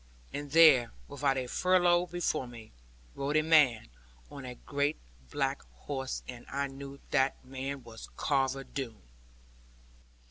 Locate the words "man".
3.43-3.89, 7.51-7.83